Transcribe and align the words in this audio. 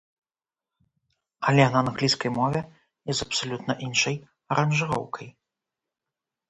Але 1.51 1.63
на 1.75 1.79
англійскай 1.85 2.31
мове 2.39 2.61
і 2.65 3.11
з 3.21 3.29
абсалютна 3.29 3.73
іншай 3.91 4.15
аранжыроўкай! 4.55 5.27